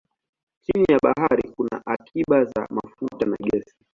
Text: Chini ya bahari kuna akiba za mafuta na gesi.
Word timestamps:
Chini 0.63 0.85
ya 0.93 0.99
bahari 1.03 1.49
kuna 1.55 1.81
akiba 1.85 2.45
za 2.45 2.67
mafuta 2.69 3.25
na 3.25 3.35
gesi. 3.39 3.75